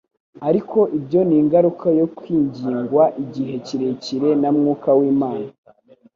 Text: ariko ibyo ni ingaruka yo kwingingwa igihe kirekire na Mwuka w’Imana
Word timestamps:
ariko 0.47 0.77
ibyo 0.97 1.19
ni 1.27 1.35
ingaruka 1.41 1.87
yo 1.99 2.07
kwingingwa 2.17 3.03
igihe 3.23 3.55
kirekire 3.65 4.29
na 4.41 4.49
Mwuka 4.55 4.89
w’Imana 4.97 5.49